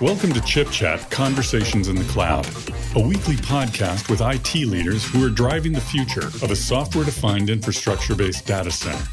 Welcome 0.00 0.32
to 0.32 0.40
Chip 0.46 0.70
Chat 0.70 1.10
Conversations 1.10 1.88
in 1.88 1.96
the 1.96 2.04
Cloud, 2.04 2.46
a 2.94 3.00
weekly 3.00 3.34
podcast 3.34 4.08
with 4.08 4.20
IT 4.20 4.54
leaders 4.64 5.04
who 5.04 5.26
are 5.26 5.28
driving 5.28 5.72
the 5.72 5.80
future 5.80 6.28
of 6.28 6.52
a 6.52 6.56
software 6.56 7.04
defined 7.04 7.50
infrastructure 7.50 8.14
based 8.14 8.46
data 8.46 8.70
center. 8.70 9.04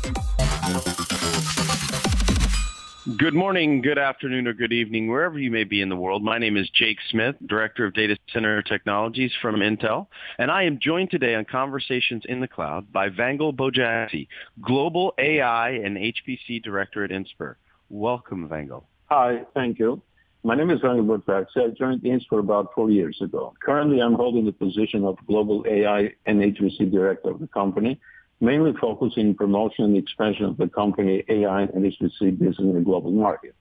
Good 3.18 3.34
morning, 3.34 3.82
good 3.82 3.98
afternoon, 3.98 4.46
or 4.46 4.54
good 4.54 4.74
evening, 4.74 5.08
wherever 5.08 5.40
you 5.40 5.50
may 5.50 5.64
be 5.64 5.82
in 5.82 5.90
the 5.90 5.96
world. 5.96 6.24
My 6.24 6.38
name 6.38 6.56
is 6.56 6.70
Jake 6.70 7.00
Smith, 7.10 7.36
Director 7.48 7.84
of 7.86 7.96
Data 7.96 8.16
Center 8.32 8.62
Technologies 8.62 9.32
from 9.42 9.56
Intel, 9.56 10.06
and 10.38 10.52
I 10.52 10.64
am 10.64 10.78
joined 10.80 11.10
today 11.10 11.34
on 11.34 11.46
Conversations 11.46 12.26
in 12.30 12.42
the 12.42 12.48
Cloud 12.48 12.94
by 12.94 13.10
Vangel 13.10 13.56
Bojaxhi, 13.56 14.28
Global 14.62 15.16
AI 15.18 15.72
and 15.72 15.98
HPC 15.98 16.62
Director 16.62 17.04
at 17.04 17.10
Inspur. 17.10 17.56
Welcome, 17.90 18.50
Vangel. 18.50 18.84
Hi, 19.10 19.44
thank 19.54 19.80
you. 19.80 20.02
My 20.44 20.56
name 20.56 20.70
is 20.70 20.84
Rani 20.84 21.02
Butvax. 21.02 21.48
I 21.56 21.70
joined 21.70 22.02
Inspur 22.04 22.40
about 22.40 22.74
four 22.76 22.90
years 22.90 23.18
ago. 23.22 23.54
Currently, 23.62 24.02
I'm 24.02 24.14
holding 24.14 24.46
the 24.46 24.52
position 24.52 25.06
of 25.06 25.18
Global 25.26 25.64
AI 25.68 26.14
and 26.26 26.42
HPC 26.42 26.92
Director 26.92 27.32
of 27.32 27.40
the 27.40 27.48
company, 27.48 28.00
mainly 28.42 28.74
focusing 28.80 29.30
on 29.30 29.36
promotion 29.36 29.86
and 29.86 29.98
expansion 29.98 30.46
of 30.46 30.58
the 30.58 30.68
company 30.68 31.24
AI 31.30 31.62
and 31.62 31.86
HPC 31.86 32.38
business 32.38 32.60
in 32.60 32.74
the 32.74 32.82
global 32.82 33.12
market. 33.12 33.56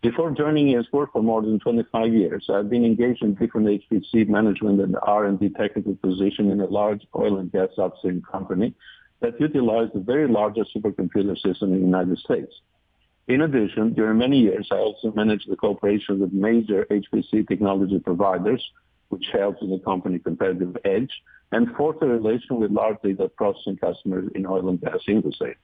Before 0.00 0.30
joining 0.30 0.68
Inspur 0.68 1.10
for 1.12 1.22
more 1.22 1.42
than 1.42 1.58
25 1.58 2.12
years, 2.12 2.48
I've 2.48 2.70
been 2.70 2.84
engaged 2.84 3.22
in 3.22 3.34
different 3.34 3.66
HPC 3.66 4.28
management 4.28 4.80
and 4.80 4.96
R&D 5.02 5.48
technical 5.58 5.96
position 5.96 6.50
in 6.52 6.60
a 6.60 6.66
large 6.66 7.04
oil 7.16 7.38
and 7.38 7.50
gas 7.50 7.70
upstream 7.78 8.22
company 8.22 8.74
that 9.20 9.40
utilized 9.40 9.94
the 9.94 10.00
very 10.00 10.28
largest 10.28 10.70
supercomputer 10.72 11.36
system 11.36 11.72
in 11.72 11.80
the 11.80 11.86
United 11.86 12.18
States. 12.18 12.52
In 13.28 13.40
addition, 13.40 13.92
during 13.94 14.18
many 14.18 14.38
years, 14.38 14.68
I 14.70 14.76
also 14.76 15.12
managed 15.12 15.50
the 15.50 15.56
cooperation 15.56 16.20
with 16.20 16.32
major 16.32 16.86
HPC 16.88 17.48
technology 17.48 17.98
providers, 17.98 18.62
which 19.08 19.26
helps 19.32 19.62
in 19.62 19.70
the 19.70 19.80
company 19.80 20.20
competitive 20.20 20.76
edge, 20.84 21.10
and 21.50 21.74
forged 21.76 22.02
a 22.02 22.06
relation 22.06 22.60
with 22.60 22.70
large 22.70 22.98
data 23.02 23.28
processing 23.36 23.78
customers 23.78 24.30
in 24.36 24.46
oil 24.46 24.68
and 24.68 24.80
gas 24.80 25.00
industry. 25.08 25.56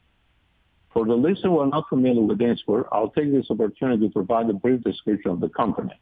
For 0.92 1.06
the 1.06 1.14
listener 1.14 1.50
who 1.50 1.58
are 1.60 1.68
not 1.68 1.88
familiar 1.88 2.22
with 2.22 2.38
Inspur, 2.38 2.84
I'll 2.90 3.10
take 3.10 3.32
this 3.32 3.46
opportunity 3.48 4.08
to 4.08 4.12
provide 4.12 4.50
a 4.50 4.54
brief 4.54 4.82
description 4.82 5.30
of 5.30 5.40
the 5.40 5.48
company. 5.48 5.94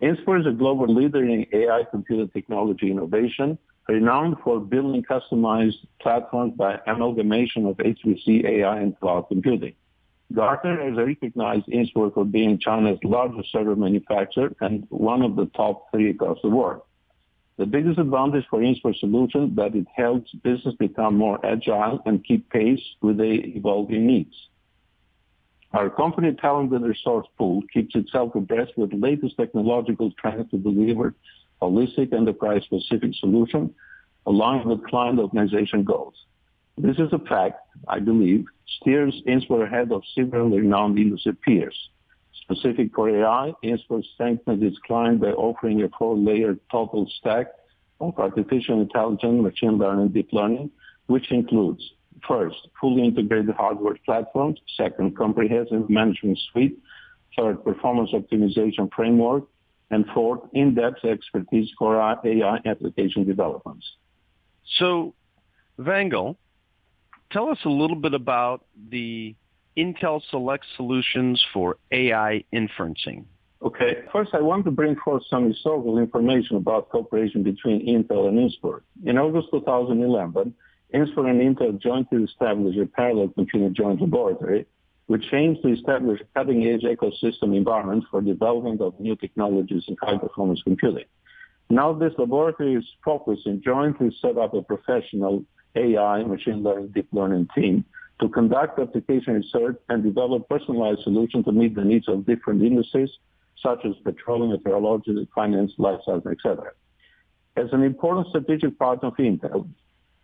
Inspur 0.00 0.40
is 0.40 0.46
a 0.46 0.52
global 0.52 0.92
leader 0.92 1.22
in 1.22 1.46
AI 1.52 1.84
computer 1.90 2.26
technology 2.32 2.90
innovation, 2.90 3.58
renowned 3.88 4.36
for 4.42 4.58
building 4.58 5.02
customized 5.02 5.86
platforms 6.00 6.54
by 6.56 6.80
amalgamation 6.86 7.66
of 7.66 7.76
HPC, 7.76 8.44
AI, 8.44 8.80
and 8.80 8.98
cloud 8.98 9.26
computing. 9.28 9.74
Gartner 10.32 10.82
has 10.82 10.96
recognized 10.96 11.66
Inspur 11.68 12.12
for 12.12 12.24
being 12.24 12.58
China's 12.58 12.98
largest 13.02 13.50
server 13.50 13.74
manufacturer 13.74 14.54
and 14.60 14.86
one 14.90 15.22
of 15.22 15.36
the 15.36 15.46
top 15.46 15.90
three 15.90 16.10
across 16.10 16.38
the 16.42 16.50
world. 16.50 16.82
The 17.56 17.66
biggest 17.66 17.98
advantage 17.98 18.44
for 18.50 18.60
Inspur 18.60 18.94
solution 18.98 19.54
that 19.56 19.74
it 19.74 19.86
helps 19.96 20.30
business 20.44 20.74
become 20.78 21.16
more 21.16 21.44
agile 21.44 22.00
and 22.04 22.24
keep 22.24 22.50
pace 22.50 22.82
with 23.00 23.16
the 23.16 23.42
evolving 23.56 24.06
needs. 24.06 24.34
Our 25.72 25.90
company 25.90 26.32
talent 26.34 26.72
and 26.72 26.84
resource 26.84 27.26
pool 27.36 27.62
keeps 27.72 27.94
itself 27.94 28.34
abreast 28.34 28.72
with 28.76 28.92
latest 28.92 29.36
technological 29.36 30.12
trends 30.12 30.50
to 30.50 30.58
deliver 30.58 31.14
holistic 31.60 32.12
enterprise-specific 32.12 33.14
solution 33.14 33.74
aligned 34.26 34.66
with 34.66 34.86
client 34.86 35.18
organization 35.18 35.84
goals. 35.84 36.14
This 36.76 36.96
is 36.98 37.12
a 37.12 37.18
fact, 37.18 37.60
I 37.88 37.98
believe, 37.98 38.46
steers 38.80 39.22
Inspur 39.26 39.66
ahead 39.66 39.92
of 39.92 40.02
several 40.14 40.50
renowned 40.50 40.98
industry 40.98 41.34
peers. 41.44 41.76
Specific 42.42 42.94
for 42.94 43.10
AI, 43.10 43.52
Inspur 43.64 44.02
strengthens 44.14 44.62
its 44.62 44.78
client 44.86 45.20
by 45.20 45.28
offering 45.28 45.82
a 45.82 45.88
four-layer 45.98 46.56
total 46.70 47.10
stack 47.18 47.48
of 48.00 48.18
artificial 48.18 48.80
intelligence, 48.80 49.42
machine 49.42 49.78
learning, 49.78 50.08
deep 50.08 50.28
learning, 50.32 50.70
which 51.06 51.30
includes, 51.32 51.82
first, 52.26 52.56
fully 52.80 53.04
integrated 53.04 53.54
hardware 53.54 53.96
platforms, 54.04 54.60
second, 54.76 55.16
comprehensive 55.16 55.90
management 55.90 56.38
suite, 56.52 56.78
third, 57.36 57.62
performance 57.64 58.10
optimization 58.12 58.88
framework, 58.94 59.44
and 59.90 60.04
fourth, 60.14 60.40
in-depth 60.52 61.04
expertise 61.04 61.68
for 61.78 61.96
AI 62.00 62.58
application 62.66 63.24
developments. 63.24 63.86
So, 64.78 65.14
Vangel, 65.78 66.36
tell 67.30 67.48
us 67.48 67.58
a 67.64 67.68
little 67.68 67.96
bit 67.96 68.14
about 68.14 68.64
the 68.90 69.34
Intel 69.76 70.20
Select 70.30 70.64
solutions 70.76 71.44
for 71.52 71.76
AI 71.92 72.44
inferencing. 72.52 73.24
Okay, 73.60 74.02
first 74.12 74.30
I 74.34 74.40
want 74.40 74.64
to 74.66 74.70
bring 74.70 74.96
forth 75.04 75.24
some 75.28 75.48
historical 75.48 75.98
information 75.98 76.56
about 76.56 76.90
cooperation 76.90 77.42
between 77.42 77.86
Intel 77.86 78.28
and 78.28 78.38
Inspur. 78.38 78.80
In 79.04 79.18
August 79.18 79.48
2011, 79.50 80.54
Inspur 80.94 81.28
and 81.28 81.40
Intel 81.40 81.80
jointly 81.80 82.22
established 82.22 82.78
a 82.78 82.86
parallel 82.86 83.28
computing 83.28 83.74
joint 83.74 84.00
laboratory, 84.00 84.66
which 85.06 85.24
aims 85.32 85.58
to 85.62 85.72
establish 85.72 86.20
a 86.20 86.24
cutting-edge 86.38 86.82
ecosystem 86.82 87.56
environment 87.56 88.04
for 88.10 88.20
development 88.20 88.80
of 88.80 88.98
new 89.00 89.16
technologies 89.16 89.84
in 89.88 89.96
high-performance 90.00 90.62
computing. 90.62 91.04
Now 91.68 91.92
this 91.92 92.12
laboratory 92.16 92.74
is 92.74 92.84
focusing 93.04 93.60
jointly 93.62 94.16
set 94.22 94.38
up 94.38 94.54
a 94.54 94.62
professional 94.62 95.44
AI, 95.78 96.24
machine 96.24 96.62
learning, 96.62 96.88
deep 96.88 97.08
learning 97.12 97.48
team 97.54 97.84
to 98.20 98.28
conduct 98.28 98.78
application 98.78 99.34
research 99.34 99.76
and 99.88 100.02
develop 100.02 100.48
personalized 100.48 101.02
solutions 101.04 101.44
to 101.44 101.52
meet 101.52 101.74
the 101.74 101.84
needs 101.84 102.08
of 102.08 102.26
different 102.26 102.62
industries, 102.62 103.10
such 103.62 103.78
as 103.84 103.92
petroleum, 104.04 104.50
meteorology, 104.50 105.28
finance, 105.34 105.72
life 105.78 106.00
science, 106.04 106.26
etc. 106.26 106.72
As 107.56 107.66
an 107.72 107.82
important 107.82 108.26
strategic 108.28 108.78
partner 108.78 109.08
of 109.08 109.16
Intel, 109.16 109.68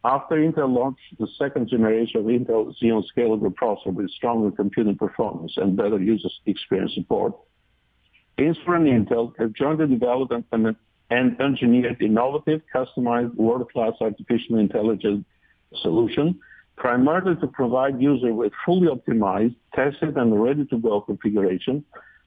after 0.05 0.37
Intel 0.37 0.73
launched 0.75 1.19
the 1.19 1.29
second 1.39 1.69
generation 1.69 2.21
of 2.21 2.27
Intel 2.27 2.75
Xeon 2.81 3.03
Scalable 3.17 3.55
processor 3.55 3.95
with 3.95 4.11
stronger 4.11 4.51
computing 4.51 4.97
performance 4.97 5.53
and 5.57 5.77
better 5.77 5.99
user 5.99 6.29
experience 6.47 6.95
support, 6.95 7.33
Inspur 8.39 8.77
and 8.77 9.07
Intel 9.07 9.33
have 9.39 9.53
jointly 9.53 9.87
developed 9.87 10.33
and 11.11 11.41
engineered 11.41 12.03
innovative, 12.03 12.63
customized, 12.75 13.35
world-class 13.37 13.93
artificial 14.01 14.59
intelligence 14.59 15.25
solution, 15.83 16.39
primarily 16.77 17.37
to 17.41 17.47
provide 17.47 18.01
users 18.01 18.33
with 18.33 18.53
fully 18.65 18.89
optimized, 18.89 19.57
tested, 19.75 20.17
and 20.17 20.43
ready-to-go 20.43 21.03
configuration, 21.03 21.85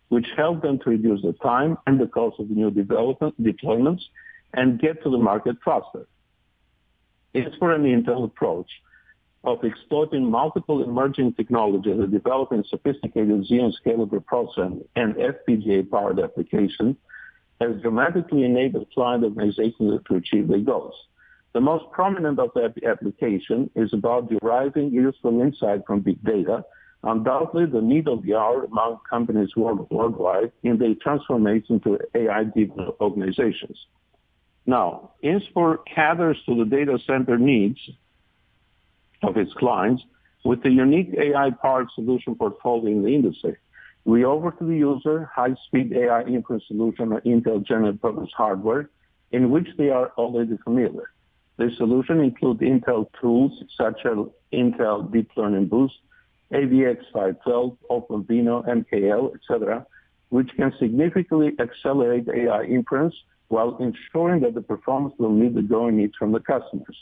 which 0.10 0.28
help 0.36 0.62
them 0.62 0.80
to 0.80 0.90
reduce 0.90 1.22
the 1.22 1.34
time 1.34 1.78
and 1.86 2.00
the 2.00 2.08
cost 2.08 2.40
of 2.40 2.50
new 2.50 2.72
development 2.72 3.42
deployments 3.42 4.02
and 4.54 4.80
get 4.80 5.04
to 5.04 5.10
the 5.10 5.18
market 5.18 5.58
faster. 5.64 6.08
It's 7.34 7.56
for 7.58 7.74
an 7.74 7.84
Intel 7.84 8.24
approach 8.24 8.70
of 9.44 9.64
exploiting 9.64 10.30
multiple 10.30 10.84
emerging 10.84 11.34
technologies 11.34 12.00
and 12.00 12.12
developing 12.12 12.64
sophisticated 12.70 13.46
Xeon 13.48 13.74
Scalable 13.86 14.24
processor 14.24 14.84
and 14.96 15.16
FPGA-powered 15.16 16.20
applications 16.20 16.96
has 17.62 17.82
dramatically 17.82 18.44
enabled 18.44 18.88
client 18.94 19.24
organizations 19.24 20.02
to 20.08 20.16
achieve 20.16 20.48
their 20.48 20.60
goals. 20.60 20.96
The 21.58 21.62
most 21.62 21.90
prominent 21.92 22.38
of 22.38 22.52
that 22.54 22.76
application 22.86 23.72
is 23.74 23.92
about 23.92 24.30
deriving 24.30 24.92
useful 24.92 25.42
insight 25.42 25.82
from 25.88 26.02
big 26.02 26.24
data, 26.24 26.64
undoubtedly 27.02 27.66
the 27.66 27.82
need 27.82 28.08
of 28.08 28.22
the 28.22 28.36
hour 28.36 28.66
among 28.66 29.00
companies 29.10 29.56
worldwide 29.56 30.52
in 30.62 30.78
their 30.78 30.94
transformation 31.02 31.80
to 31.80 31.98
AI-driven 32.14 32.92
organizations. 33.02 33.76
Now, 34.68 35.14
Inspur 35.24 35.80
caters 35.88 36.38
to 36.46 36.56
the 36.56 36.66
data 36.66 37.00
center 37.08 37.40
needs 37.40 37.80
of 39.24 39.36
its 39.36 39.52
clients 39.54 40.04
with 40.46 40.62
the 40.62 40.70
unique 40.70 41.16
AI-powered 41.18 41.88
solution 41.96 42.36
portfolio 42.36 42.92
in 42.92 43.02
the 43.02 43.16
industry. 43.16 43.58
We 44.06 44.26
offer 44.26 44.56
to 44.60 44.64
the 44.64 44.78
user 44.78 45.28
high-speed 45.34 45.92
AI 45.92 46.22
inference 46.22 46.66
solution 46.68 47.14
on 47.14 47.22
Intel 47.22 47.66
general 47.66 47.98
purpose 47.98 48.30
hardware 48.38 48.92
in 49.32 49.50
which 49.50 49.70
they 49.80 49.90
are 49.90 50.12
already 50.20 50.56
familiar. 50.64 51.10
This 51.58 51.76
solution 51.78 52.22
includes 52.22 52.62
Intel 52.62 53.08
tools 53.20 53.52
such 53.76 54.06
as 54.06 54.18
Intel 54.54 55.12
Deep 55.12 55.30
Learning 55.36 55.68
Boost, 55.68 55.96
AVX512, 56.54 57.78
OpenVINO, 57.90 58.68
MKL, 58.68 59.36
etc., 59.36 59.86
which 60.30 60.50
can 60.56 60.72
significantly 60.80 61.54
accelerate 61.60 62.28
AI 62.30 62.64
inference 62.64 63.16
while 63.48 63.78
ensuring 63.78 64.42
that 64.42 64.54
the 64.54 64.62
performance 64.62 65.16
will 65.18 65.32
meet 65.32 65.56
the 65.56 65.62
growing 65.62 65.98
needs 65.98 66.14
from 66.18 66.32
the 66.32 66.40
customers. 66.40 66.98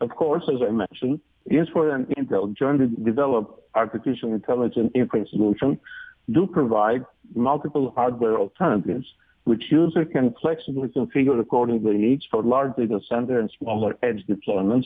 Of 0.00 0.10
course, 0.10 0.44
as 0.52 0.60
I 0.60 0.70
mentioned, 0.70 1.20
Inspur 1.50 1.94
and 1.94 2.06
Intel 2.08 2.54
jointly 2.54 2.88
developed 3.02 3.60
artificial 3.74 4.34
intelligence 4.34 4.90
inference 4.94 5.30
solution 5.30 5.80
do 6.30 6.46
provide 6.46 7.04
multiple 7.34 7.92
hardware 7.96 8.36
alternatives 8.36 9.06
which 9.48 9.64
user 9.70 10.04
can 10.04 10.34
flexibly 10.42 10.88
configure 10.88 11.40
according 11.40 11.78
to 11.78 11.84
their 11.84 11.94
needs 11.94 12.22
for 12.30 12.42
large 12.42 12.76
data 12.76 13.00
center 13.08 13.40
and 13.40 13.50
smaller 13.58 13.96
edge 14.02 14.22
deployments 14.26 14.84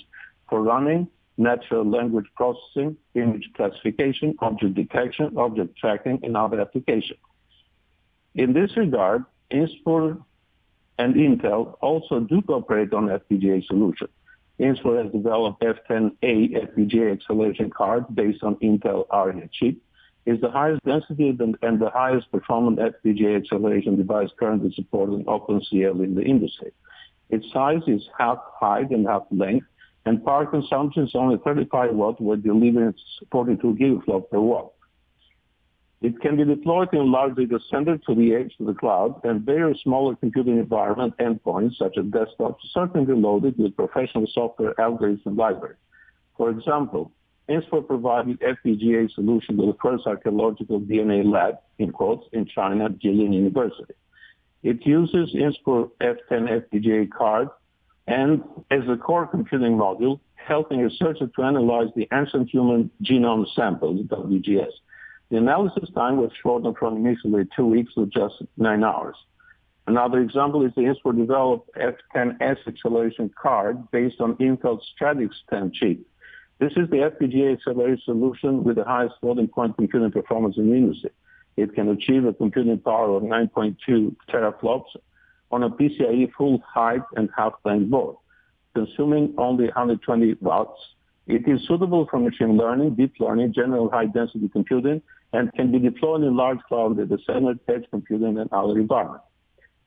for 0.48 0.62
running 0.62 1.08
natural 1.36 1.84
language 1.84 2.26
processing, 2.36 2.96
image 3.14 3.50
classification, 3.56 4.36
object 4.38 4.74
detection, 4.74 5.36
object 5.36 5.76
tracking, 5.76 6.20
and 6.22 6.36
other 6.36 6.60
applications. 6.60 7.18
In 8.36 8.52
this 8.52 8.70
regard, 8.76 9.24
Inspur 9.50 10.22
and 10.96 11.14
Intel 11.16 11.76
also 11.80 12.20
do 12.20 12.40
cooperate 12.42 12.92
on 12.92 13.08
FPGA 13.08 13.66
solutions. 13.66 14.10
Inspur 14.60 15.02
has 15.02 15.10
developed 15.10 15.60
F10A 15.60 16.68
FPGA 16.68 17.14
acceleration 17.14 17.68
card 17.68 18.04
based 18.14 18.44
on 18.44 18.54
Intel 18.56 19.08
Arria 19.08 19.48
chip. 19.50 19.76
It's 20.24 20.40
the 20.40 20.50
highest 20.50 20.84
density 20.84 21.28
and 21.30 21.80
the 21.80 21.90
highest 21.90 22.30
performant 22.30 22.78
FPGA 22.78 23.36
acceleration 23.36 23.96
device 23.96 24.28
currently 24.38 24.72
supported 24.74 25.14
in 25.14 25.24
OpenCL 25.24 26.04
in 26.04 26.14
the 26.14 26.22
industry. 26.22 26.72
Its 27.30 27.50
size 27.52 27.82
is 27.86 28.02
half 28.18 28.38
height 28.60 28.90
and 28.90 29.06
half 29.06 29.22
length, 29.30 29.66
and 30.04 30.24
power 30.24 30.46
consumption 30.46 31.04
is 31.04 31.14
only 31.14 31.38
35 31.44 31.94
watts 31.94 32.20
with 32.20 32.42
delivering 32.42 32.94
42 33.30 33.74
gigaflops 33.74 34.30
per 34.30 34.38
watt. 34.38 34.72
It 36.02 36.20
can 36.20 36.36
be 36.36 36.44
deployed 36.44 36.92
in 36.92 37.12
large 37.12 37.36
data 37.36 37.60
center 37.70 37.96
to 37.96 38.14
the 38.14 38.34
edge 38.34 38.56
to 38.58 38.64
the 38.64 38.74
cloud, 38.74 39.20
and 39.24 39.42
various 39.42 39.80
smaller 39.82 40.16
computing 40.16 40.58
environment 40.58 41.14
endpoints, 41.18 41.76
such 41.76 41.96
as 41.96 42.04
desktops, 42.06 42.56
certainly 42.72 43.14
loaded 43.14 43.56
with 43.56 43.76
professional 43.76 44.26
software 44.32 44.74
algorithms 44.74 45.24
and 45.26 45.36
libraries. 45.36 45.78
For 46.36 46.50
example, 46.50 47.12
Inspur 47.48 47.86
provided 47.86 48.40
FPGA 48.40 49.12
solution 49.12 49.56
to 49.56 49.66
the 49.66 49.76
first 49.82 50.06
archaeological 50.06 50.80
DNA 50.80 51.24
lab, 51.24 51.56
in 51.78 51.90
quotes, 51.90 52.26
in 52.32 52.46
China, 52.46 52.88
Jilin 52.88 53.34
University. 53.34 53.94
It 54.62 54.86
uses 54.86 55.34
Inspur 55.34 55.90
F10 56.00 56.62
FPGA 56.70 57.10
card 57.10 57.48
and 58.06 58.42
as 58.70 58.82
a 58.88 58.96
core 58.96 59.26
computing 59.26 59.76
module, 59.76 60.20
helping 60.34 60.80
researchers 60.80 61.30
to 61.36 61.42
analyze 61.42 61.88
the 61.94 62.08
ancient 62.12 62.50
human 62.50 62.90
genome 63.02 63.46
samples, 63.54 64.04
WGS. 64.06 64.72
The 65.30 65.38
analysis 65.38 65.88
time 65.94 66.16
was 66.16 66.30
shortened 66.42 66.76
from 66.78 66.96
initially 66.96 67.44
two 67.56 67.66
weeks 67.66 67.94
to 67.94 68.06
just 68.06 68.34
nine 68.56 68.84
hours. 68.84 69.16
Another 69.86 70.20
example 70.20 70.64
is 70.64 70.72
the 70.74 70.82
Inspur 70.82 71.16
developed 71.16 71.70
F10S 71.76 72.58
acceleration 72.66 73.30
card 73.40 73.90
based 73.90 74.20
on 74.20 74.34
Intel's 74.36 74.84
Stratix 74.94 75.30
10 75.50 75.72
chip. 75.72 76.00
This 76.62 76.74
is 76.76 76.88
the 76.90 76.98
FPGA 76.98 77.54
acceleration 77.54 78.04
solution 78.04 78.62
with 78.62 78.76
the 78.76 78.84
highest 78.84 79.16
floating 79.20 79.48
point 79.48 79.74
computing 79.76 80.12
performance 80.12 80.56
in 80.56 80.70
the 80.70 80.76
industry. 80.76 81.10
It 81.56 81.74
can 81.74 81.88
achieve 81.88 82.24
a 82.24 82.32
computing 82.32 82.78
power 82.78 83.16
of 83.16 83.24
9.2 83.24 84.14
teraflops 84.30 84.94
on 85.50 85.64
a 85.64 85.70
PCIe 85.70 86.30
full 86.38 86.62
height 86.64 87.02
and 87.16 87.28
half 87.36 87.54
length 87.64 87.90
board, 87.90 88.14
consuming 88.76 89.34
only 89.38 89.64
120 89.64 90.36
watts. 90.40 90.78
It 91.26 91.48
is 91.48 91.66
suitable 91.66 92.06
for 92.08 92.20
machine 92.20 92.56
learning, 92.56 92.94
deep 92.94 93.14
learning, 93.18 93.54
general 93.54 93.90
high 93.90 94.06
density 94.06 94.48
computing, 94.48 95.02
and 95.32 95.52
can 95.54 95.72
be 95.72 95.80
deployed 95.80 96.22
in 96.22 96.36
large 96.36 96.60
cloud 96.68 96.96
data 96.96 97.18
center, 97.26 97.54
edge 97.66 97.86
computing, 97.90 98.38
and 98.38 98.48
other 98.52 98.78
environments. 98.78 99.24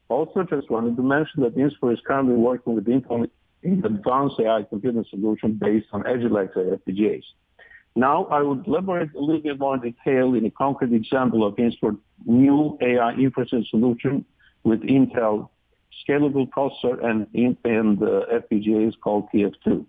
Also, 0.09 0.43
just 0.43 0.69
wanted 0.69 0.97
to 0.97 1.03
mention 1.03 1.41
that 1.43 1.55
Inspur 1.55 1.93
is 1.93 1.99
currently 2.05 2.35
working 2.35 2.75
with 2.75 2.85
Intel 2.85 3.23
in 3.23 3.31
advanced 3.65 4.39
AI 4.39 4.63
computing 4.69 5.05
solution 5.09 5.53
based 5.53 5.87
on 5.91 6.03
Agilex 6.03 6.55
FPGAs. 6.55 7.23
Now, 7.95 8.25
I 8.25 8.41
would 8.41 8.67
elaborate 8.67 9.13
a 9.15 9.19
little 9.19 9.41
bit 9.41 9.57
more 9.57 9.77
detail 9.77 10.33
in 10.33 10.45
a 10.45 10.51
concrete 10.51 10.93
example 10.93 11.45
of 11.45 11.55
Inspur 11.55 11.97
new 12.25 12.77
AI 12.81 13.13
inferencing 13.13 13.65
solution 13.69 14.25
with 14.63 14.81
Intel 14.81 15.49
scalable 16.07 16.49
processor 16.49 17.03
and, 17.03 17.27
and 17.63 18.03
uh, 18.03 18.25
FPGAs 18.41 18.93
called 18.99 19.29
TF2. 19.33 19.85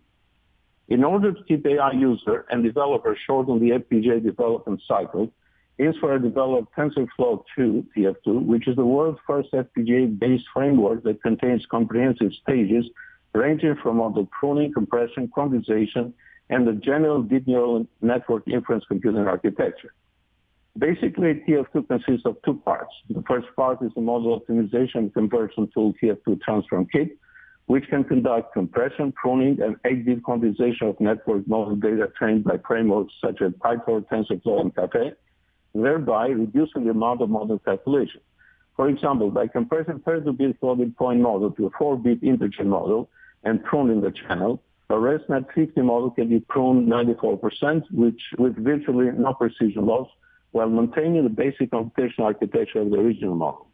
In 0.89 1.03
order 1.03 1.33
to 1.33 1.43
keep 1.45 1.67
AI 1.67 1.93
user 1.93 2.47
and 2.49 2.63
developer 2.63 3.17
short 3.27 3.49
on 3.49 3.59
the 3.59 3.71
FPGA 3.71 4.23
development 4.23 4.81
cycle, 4.87 5.33
Inspur 5.81 6.23
developed 6.23 6.75
TensorFlow 6.77 7.45
2 7.57 7.87
TF2, 7.97 8.47
which 8.47 8.69
is 8.69 8.77
the 8.77 8.87
world's 8.87 9.19
first 9.27 9.53
FPGA-based 9.53 10.45
framework 10.55 11.03
that 11.03 11.23
contains 11.23 11.67
comprehensive 11.71 12.33
stages 12.41 12.87
ranging 13.37 13.77
from 13.83 13.99
model 13.99 14.29
pruning, 14.39 14.73
compression, 14.73 15.29
quantization, 15.29 16.13
and 16.49 16.67
the 16.67 16.73
general 16.73 17.23
deep 17.23 17.47
neural 17.47 17.87
network 18.01 18.47
inference 18.49 18.85
computing 18.89 19.27
architecture. 19.27 19.93
Basically, 20.79 21.43
TF2 21.49 21.89
consists 21.89 22.27
of 22.27 22.37
two 22.45 22.55
parts. 22.65 22.93
The 23.09 23.23
first 23.27 23.47
part 23.57 23.83
is 23.83 23.91
the 23.95 24.03
model 24.03 24.39
optimization 24.39 25.13
conversion 25.13 25.69
tool 25.73 25.95
TF2 26.03 26.41
Transform 26.43 26.87
Kit, 26.93 27.17
which 27.67 27.85
can 27.89 28.05
conduct 28.05 28.53
compression, 28.53 29.13
pruning, 29.13 29.61
and 29.61 29.77
8-bit 29.83 30.23
quantization 30.23 30.91
of 30.91 31.01
network 31.01 31.49
model 31.49 31.77
data 31.77 32.09
trained 32.17 32.45
by 32.45 32.59
frameworks 32.67 33.13
such 33.25 33.41
as 33.43 33.53
PyTorch, 33.53 34.07
TensorFlow, 34.09 34.61
and 34.61 34.75
Caffe, 34.75 35.15
thereby 35.75 36.29
reducing 36.29 36.85
the 36.85 36.91
amount 36.91 37.23
of 37.23 37.31
model 37.31 37.59
calculation. 37.59 38.21
For 38.77 38.89
example, 38.89 39.31
by 39.31 39.47
compressing 39.49 40.01
32-bit 40.07 40.59
floating 40.61 40.93
point 40.93 41.21
model 41.21 41.51
to 41.53 41.67
a 41.67 41.71
4-bit 41.71 42.23
integer 42.23 42.65
model 42.65 43.09
and 43.45 43.63
pruning 43.65 44.01
the 44.01 44.13
channel, 44.13 44.63
a 44.89 44.95
ResNet 44.95 45.53
50 45.55 45.81
model 45.83 46.11
can 46.11 46.29
be 46.29 46.41
pruned 46.41 46.89
94%, 46.89 47.83
which 47.93 48.21
with 48.39 48.57
virtually 48.57 49.11
no 49.17 49.35
precision 49.35 49.87
loss, 49.87 50.09
while 50.53 50.69
maintaining 50.69 51.25
the 51.25 51.31
basic 51.31 51.71
computational 51.71 52.21
architecture 52.21 52.81
of 52.81 52.91
the 52.91 52.97
original 52.97 53.35
model. 53.35 53.67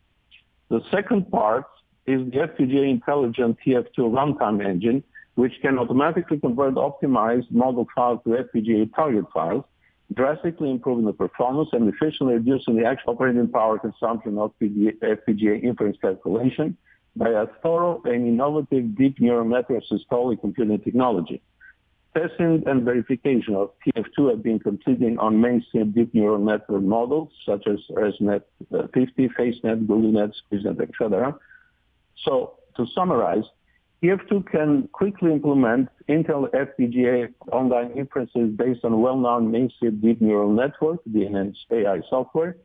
The 0.70 0.81
second 0.91 1.31
part 1.31 1.67
is 2.06 2.20
the 2.31 2.38
FPGA 2.38 2.91
Intelligent 2.91 3.59
TF2 3.64 3.99
runtime 3.99 4.64
engine, 4.64 5.05
which 5.35 5.53
can 5.61 5.79
automatically 5.79 6.38
convert 6.38 6.75
optimized 6.75 7.50
model 7.50 7.87
files 7.94 8.20
to 8.25 8.31
FPGA 8.31 8.94
target 8.94 9.26
files 9.32 9.65
drastically 10.15 10.70
improving 10.70 11.06
the 11.06 11.12
performance 11.12 11.70
and 11.73 11.88
efficiently 11.88 12.35
reducing 12.35 12.76
the 12.76 12.85
actual 12.85 13.15
operating 13.15 13.49
power 13.49 13.79
consumption 13.79 14.38
of 14.38 14.53
FPGA 14.61 15.62
inference 15.62 15.97
calculation 16.00 16.76
by 17.17 17.31
a 17.31 17.47
thorough 17.62 18.00
and 18.05 18.26
innovative 18.26 18.97
deep 18.97 19.20
neural 19.20 19.44
network 19.44 19.82
systolic 19.91 20.41
computing 20.41 20.81
technology. 20.81 21.43
Testing 22.17 22.62
and 22.67 22.85
verification 22.85 23.55
of 23.55 23.70
TF2 23.87 24.31
have 24.31 24.43
been 24.43 24.59
completed 24.59 25.17
on 25.19 25.41
mainstream 25.41 25.93
deep 25.93 26.12
neural 26.14 26.38
network 26.38 26.82
models 26.82 27.31
such 27.47 27.67
as 27.67 27.79
ResNet 27.91 28.43
uh, 28.75 28.87
50, 28.93 29.29
FaceNet, 29.29 29.87
GoogleNet, 29.87 30.32
SqueezeNet, 30.53 30.81
etc. 30.82 31.35
So 32.25 32.59
to 32.76 32.87
summarize, 32.94 33.44
TF2 34.03 34.50
can 34.50 34.88
quickly 34.93 35.32
implement 35.32 35.88
Intel 36.08 36.50
FPGA 36.50 37.32
online 37.50 37.93
inferences 37.93 38.50
based 38.56 38.85
on 38.85 39.00
well-known 39.00 39.50
mainstream 39.50 40.00
deep 40.00 40.20
neural 40.20 40.53
network, 40.53 40.98
DNN's 41.08 41.56
AI 41.70 42.01
software, 42.10 42.56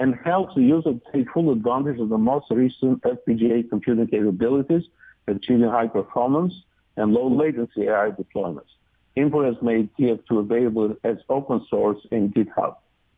and 0.00 0.14
helps 0.24 0.54
the 0.54 0.62
user 0.62 0.94
take 1.12 1.30
full 1.30 1.52
advantage 1.52 2.00
of 2.00 2.08
the 2.08 2.18
most 2.18 2.46
recent 2.50 3.02
FPGA 3.02 3.68
computing 3.68 4.06
capabilities, 4.06 4.82
achieving 5.28 5.68
high 5.68 5.86
performance 5.86 6.54
and 6.96 7.12
low 7.12 7.28
latency 7.28 7.82
AI 7.82 8.10
deployments. 8.10 8.70
Intel 9.16 9.46
has 9.46 9.62
made 9.62 9.90
TF2 9.96 10.38
available 10.38 10.96
as 11.04 11.18
open 11.28 11.64
source 11.68 11.98
in 12.10 12.32
GitHub. 12.32 12.76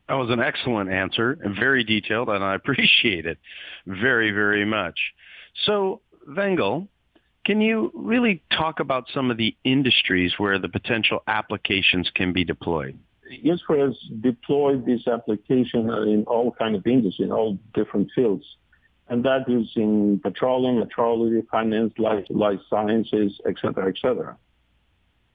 That 0.09 0.15
was 0.15 0.31
an 0.31 0.41
excellent 0.41 0.91
answer 0.91 1.39
and 1.41 1.55
very 1.55 1.85
detailed, 1.85 2.29
and 2.29 2.43
I 2.43 2.55
appreciate 2.57 3.27
it 3.27 3.39
very, 3.87 4.33
very 4.33 4.65
much. 4.65 4.99
So, 5.65 6.01
Vangel, 6.29 6.89
can 7.45 7.61
you 7.61 7.93
really 7.95 8.43
talk 8.51 8.81
about 8.81 9.07
some 9.15 9.31
of 9.31 9.37
the 9.37 9.57
industries 9.63 10.33
where 10.37 10.59
the 10.59 10.69
potential 10.69 11.23
applications 11.29 12.11
can 12.13 12.33
be 12.33 12.45
deployed? 12.45 12.99
Inspur 13.45 13.87
has 13.87 13.97
deployed 14.21 14.85
this 14.87 15.07
application 15.07 15.91
in 15.91 16.25
all 16.27 16.53
kind 16.53 16.75
of 16.75 16.87
industries, 16.87 17.27
in 17.27 17.33
all 17.33 17.59
different 17.75 18.11
fields. 18.15 18.45
And 19.09 19.25
that 19.25 19.49
is 19.49 19.71
in 19.77 20.21
petroleum, 20.23 20.83
metrology, 20.83 21.47
finance, 21.49 21.93
life, 21.99 22.25
life 22.31 22.61
sciences, 22.71 23.41
etc., 23.47 23.89
etc. 23.89 24.37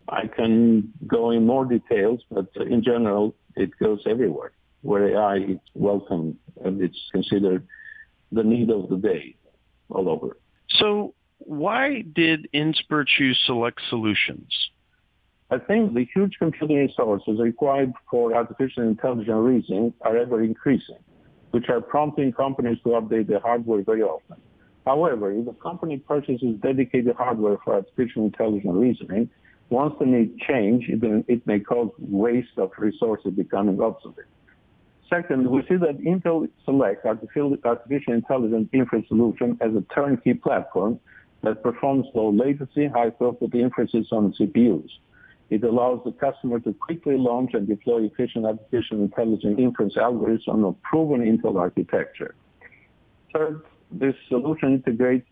I 0.09 0.27
can 0.27 0.93
go 1.05 1.31
in 1.31 1.45
more 1.45 1.65
details, 1.65 2.21
but 2.31 2.47
in 2.55 2.83
general, 2.83 3.35
it 3.55 3.71
goes 3.79 4.01
everywhere 4.05 4.51
where 4.81 5.15
AI 5.15 5.37
is 5.37 5.59
welcome 5.73 6.37
and 6.63 6.81
it's 6.81 6.97
considered 7.11 7.67
the 8.31 8.43
need 8.43 8.69
of 8.69 8.89
the 8.89 8.97
day 8.97 9.35
all 9.89 10.09
over. 10.09 10.37
So 10.69 11.13
why 11.39 12.03
did 12.13 12.47
Inspur 12.53 13.05
choose 13.05 13.39
Select 13.45 13.81
Solutions? 13.89 14.47
I 15.49 15.57
think 15.59 15.93
the 15.93 16.05
huge 16.13 16.35
computing 16.39 16.75
resources 16.75 17.39
required 17.39 17.93
for 18.11 18.35
artificial 18.35 18.83
intelligence 18.83 19.29
reasoning 19.31 19.93
are 20.01 20.17
ever 20.17 20.43
increasing, 20.43 20.97
which 21.51 21.69
are 21.69 21.79
prompting 21.79 22.33
companies 22.33 22.79
to 22.83 22.89
update 22.89 23.27
their 23.27 23.39
hardware 23.39 23.81
very 23.81 24.01
often. 24.01 24.35
However, 24.85 25.31
if 25.31 25.47
a 25.47 25.53
company 25.53 25.97
purchases 25.97 26.55
dedicated 26.61 27.15
hardware 27.15 27.57
for 27.63 27.75
artificial 27.75 28.25
intelligence 28.25 28.73
reasoning, 28.73 29.29
once 29.69 29.95
the 29.99 30.05
need 30.05 30.37
change, 30.39 30.85
it 30.89 31.47
may 31.47 31.59
cause 31.61 31.91
waste 31.97 32.57
of 32.57 32.71
resources 32.77 33.33
becoming 33.33 33.81
obsolete. 33.81 34.25
Second, 35.09 35.49
we 35.49 35.61
see 35.69 35.77
that 35.77 35.97
Intel 35.99 36.49
selects 36.65 37.05
artificial, 37.05 37.55
intelligence 38.13 38.69
inference 38.73 39.07
solution 39.07 39.57
as 39.61 39.71
a 39.75 39.81
turnkey 39.93 40.33
platform 40.33 40.99
that 41.43 41.63
performs 41.63 42.05
low 42.13 42.29
latency, 42.31 42.87
high 42.87 43.11
throughput 43.11 43.55
inferences 43.55 44.07
on 44.11 44.33
CPUs. 44.33 44.89
It 45.49 45.63
allows 45.63 46.01
the 46.03 46.11
customer 46.11 46.59
to 46.61 46.73
quickly 46.73 47.17
launch 47.17 47.51
and 47.53 47.67
deploy 47.67 48.03
efficient 48.03 48.45
artificial 48.45 49.01
intelligence 49.01 49.55
inference 49.57 49.95
algorithms 49.95 50.47
on 50.47 50.63
a 50.63 50.73
proven 50.87 51.21
Intel 51.21 51.57
architecture. 51.57 52.35
Third, 53.33 53.61
this 53.91 54.15
solution 54.27 54.73
integrates 54.73 55.27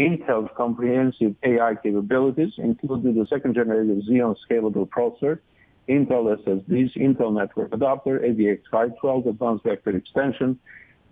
Intel's 0.00 0.48
comprehensive 0.56 1.34
AI 1.42 1.74
capabilities, 1.82 2.54
including 2.56 3.14
the 3.14 3.26
second 3.26 3.54
generation 3.54 4.02
Xeon 4.08 4.34
scalable 4.48 4.88
processor, 4.88 5.40
Intel 5.88 6.34
SSDs, 6.42 6.96
Intel 6.96 7.34
Network 7.34 7.72
Adapter, 7.72 8.20
AVX512 8.20 9.28
Advanced 9.28 9.64
Vector 9.64 9.94
Extension, 9.96 10.58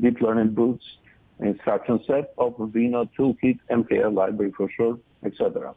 Deep 0.01 0.21
Learning 0.23 0.55
Boost, 0.55 0.85
instruction 1.41 2.01
set, 2.07 2.35
OpenVINO 2.37 3.11
Toolkit, 3.19 3.59
MKL 3.71 4.15
library 4.15 4.53
for 4.57 4.71
short, 4.71 4.99
etc. 5.25 5.75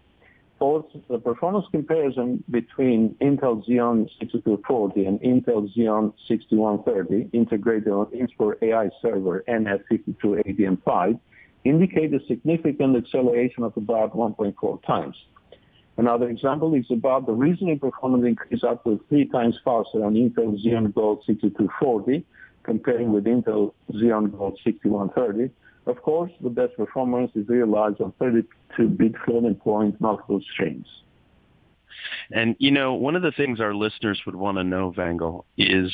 Fourth, 0.61 0.85
the 1.09 1.17
performance 1.17 1.65
comparison 1.71 2.43
between 2.51 3.15
Intel 3.19 3.67
Xeon 3.67 4.07
6240 4.19 5.05
and 5.05 5.19
Intel 5.21 5.67
Xeon 5.75 6.13
6130 6.27 7.35
integrated 7.35 7.87
on 7.87 8.05
Inspur 8.13 8.61
AI 8.61 8.91
server 9.01 9.43
NF5280M5 9.49 11.19
indicate 11.63 12.13
a 12.13 12.19
significant 12.27 12.95
acceleration 12.95 13.63
of 13.63 13.75
about 13.75 14.15
1.4 14.15 14.85
times. 14.85 15.15
Another 15.97 16.29
example 16.29 16.75
is 16.75 16.85
about 16.91 17.25
the 17.25 17.33
reasoning 17.33 17.79
performance 17.79 18.23
increase 18.27 18.63
up 18.63 18.83
to 18.83 19.03
three 19.09 19.25
times 19.29 19.57
faster 19.65 20.05
on 20.05 20.13
Intel 20.13 20.63
Xeon 20.63 20.93
Gold 20.93 21.23
6240 21.25 22.23
comparing 22.61 23.11
with 23.11 23.23
Intel 23.23 23.73
Xeon 23.93 24.31
Gold 24.37 24.59
6130. 24.63 25.51
Of 25.87 26.01
course, 26.01 26.31
the 26.41 26.49
best 26.49 26.75
performance 26.77 27.31
is 27.35 27.47
realized 27.47 28.01
on 28.01 28.13
32-bit 28.21 29.13
floating 29.25 29.55
point 29.55 29.99
multiple 29.99 30.41
streams. 30.53 30.85
And, 32.31 32.55
you 32.59 32.71
know, 32.71 32.93
one 32.93 33.15
of 33.15 33.21
the 33.21 33.31
things 33.31 33.59
our 33.59 33.73
listeners 33.73 34.21
would 34.25 34.35
want 34.35 34.57
to 34.57 34.63
know, 34.63 34.93
Vangel, 34.95 35.45
is 35.57 35.91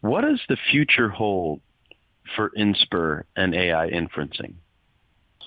what 0.00 0.20
does 0.20 0.40
the 0.48 0.56
future 0.70 1.08
hold 1.08 1.60
for 2.36 2.50
Inspur 2.50 3.24
and 3.36 3.54
AI 3.54 3.90
inferencing? 3.90 4.54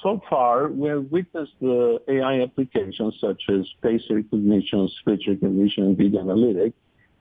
So 0.03 0.21
far, 0.29 0.67
we 0.67 0.89
have 0.89 1.05
witnessed 1.11 1.53
the 1.59 1.99
AI 2.07 2.41
applications 2.41 3.15
such 3.19 3.43
as 3.49 3.65
face 3.81 4.03
recognition, 4.09 4.89
speech 4.99 5.23
recognition, 5.27 5.85
and 5.85 5.97
video 5.97 6.23
analytics 6.23 6.73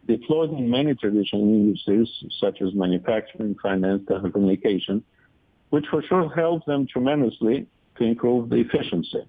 deployed 0.06 0.50
in 0.50 0.70
many 0.70 0.94
traditional 0.94 1.42
industries 1.42 2.08
such 2.40 2.60
as 2.62 2.74
manufacturing, 2.74 3.56
finance, 3.62 4.02
telecommunication, 4.08 5.02
which 5.70 5.86
for 5.90 6.02
sure 6.02 6.28
helps 6.34 6.66
them 6.66 6.86
tremendously 6.86 7.66
to 7.96 8.04
improve 8.04 8.48
the 8.50 8.56
efficiency. 8.56 9.22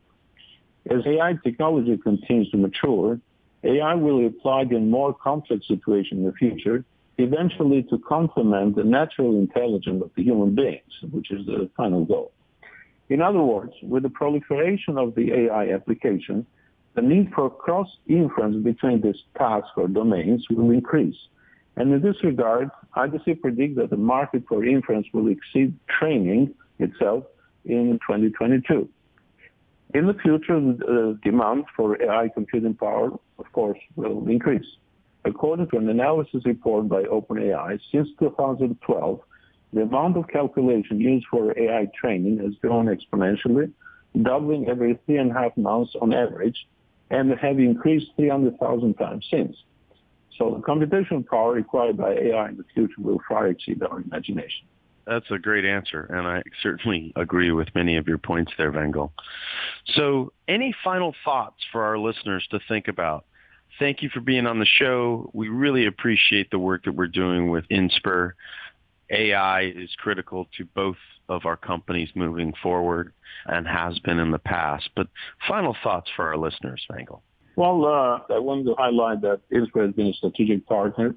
As 0.90 1.06
AI 1.06 1.34
technology 1.44 1.98
continues 1.98 2.50
to 2.52 2.58
mature, 2.58 3.20
AI 3.64 3.96
will 3.96 4.20
be 4.20 4.28
applied 4.28 4.72
in 4.72 4.90
more 4.90 5.14
complex 5.14 5.68
situations 5.68 6.20
in 6.20 6.26
the 6.26 6.34
future 6.34 6.86
eventually 7.18 7.84
to 7.84 7.98
complement 8.00 8.76
the 8.76 8.84
natural 8.84 9.40
intelligence 9.40 10.04
of 10.04 10.12
the 10.16 10.24
human 10.24 10.54
beings, 10.54 10.94
which 11.12 11.32
is 11.32 11.46
the 11.46 11.70
final 11.76 12.06
goal. 12.06 12.32
In 13.10 13.22
other 13.22 13.42
words, 13.42 13.74
with 13.82 14.04
the 14.04 14.10
proliferation 14.10 14.98
of 14.98 15.16
the 15.16 15.32
AI 15.34 15.70
application, 15.72 16.46
the 16.94 17.02
need 17.02 17.32
for 17.34 17.50
cross-inference 17.50 18.64
between 18.64 19.02
these 19.02 19.22
tasks 19.38 19.72
or 19.78 19.88
domains 19.88 20.46
will 20.50 20.72
increase. 20.72 21.18
And 21.78 21.94
in 21.94 22.02
this 22.02 22.16
regard, 22.24 22.72
IDC 22.96 23.40
predicts 23.40 23.78
that 23.78 23.92
the 23.92 23.98
market 23.98 24.44
for 24.50 24.66
inference 24.66 25.06
will 25.14 25.30
exceed 25.30 25.76
training 26.00 26.56
itself 26.80 27.26
in 27.66 28.00
2022. 28.06 28.90
In 29.94 30.08
the 30.08 30.16
future, 30.16 30.60
the 30.60 31.20
demand 31.24 31.66
for 31.76 32.02
AI 32.02 32.30
computing 32.34 32.74
power, 32.74 33.12
of 33.38 33.52
course, 33.54 33.78
will 33.96 34.28
increase. 34.28 34.66
According 35.24 35.70
to 35.70 35.78
an 35.78 35.88
analysis 35.88 36.46
report 36.46 36.90
by 36.90 37.04
OpenAI, 37.04 37.80
since 37.92 38.10
2012, 38.20 39.20
the 39.74 39.82
amount 39.82 40.18
of 40.18 40.28
calculation 40.30 41.00
used 41.00 41.28
for 41.30 41.58
AI 41.58 41.88
training 42.00 42.40
has 42.40 42.56
grown 42.62 42.88
exponentially, 42.88 43.72
doubling 44.24 44.68
every 44.68 44.98
three 45.06 45.18
and 45.18 45.30
a 45.30 45.34
half 45.34 45.56
months 45.58 45.94
on 46.02 46.12
average, 46.12 46.58
and 47.12 47.32
have 47.40 47.60
increased 47.60 48.08
300,000 48.16 48.96
times 48.96 49.26
since. 49.30 49.56
So 50.38 50.52
the 50.52 50.62
computational 50.62 51.26
power 51.26 51.54
required 51.54 51.98
by 51.98 52.14
AI 52.14 52.50
in 52.50 52.58
the 52.58 52.66
future 52.74 52.94
will 53.00 53.22
far 53.28 53.48
exceed 53.48 53.82
our 53.84 54.02
imagination. 54.02 54.68
That's 55.06 55.32
a 55.32 55.38
great 55.38 55.64
answer, 55.64 56.04
and 56.10 56.28
I 56.28 56.44
certainly 56.62 57.14
agree 57.16 57.52
with 57.52 57.70
many 57.74 57.96
of 57.96 58.08
your 58.08 58.18
points 58.18 58.52
there, 58.58 58.74
Vangel. 58.74 59.12
So 59.96 60.34
any 60.50 60.76
final 60.84 61.16
thoughts 61.24 61.64
for 61.72 61.84
our 61.84 61.98
listeners 61.98 62.46
to 62.52 62.60
think 62.68 62.90
about 62.90 63.26
thank 63.80 64.02
you 64.02 64.10
for 64.10 64.22
being 64.22 64.46
on 64.46 64.60
the 64.60 64.66
show. 64.66 65.30
We 65.34 65.50
really 65.50 65.86
appreciate 65.86 66.52
the 66.52 66.60
work 66.60 66.86
that 66.86 66.94
we're 66.94 67.08
doing 67.08 67.50
with 67.50 67.66
Inspur. 67.70 68.32
AI 69.10 69.62
is 69.64 69.90
critical 69.98 70.48
to 70.58 70.66
both 70.66 70.98
of 71.30 71.46
our 71.46 71.58
companies 71.58 72.10
moving 72.16 72.54
forward 72.62 73.14
and 73.46 73.68
has 73.68 74.00
been 74.00 74.20
in 74.20 74.32
the 74.32 74.40
past. 74.40 74.90
But 74.96 75.08
final 75.48 75.76
thoughts 75.84 76.10
for 76.16 76.28
our 76.28 76.38
listeners, 76.38 76.86
Vangel. 76.92 77.22
Well, 77.58 77.84
uh, 77.86 78.20
I 78.36 78.38
wanted 78.38 78.66
to 78.66 78.76
highlight 78.78 79.22
that 79.22 79.42
Inspur 79.52 79.88
has 79.88 79.96
been 79.96 80.10
a 80.10 80.14
strategic 80.14 80.68
partner 80.68 81.16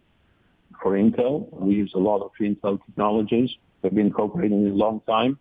for 0.82 0.92
Intel. 0.92 1.52
We 1.52 1.75
use 1.75 1.92
a 1.94 1.99
lot 1.99 2.23
of 2.23 2.30
Intel 2.40 2.78
technologies. 2.87 3.50
We've 3.82 3.94
been 3.94 4.11
cooperating 4.11 4.66
a 4.66 4.70
long 4.70 5.02
time. 5.06 5.38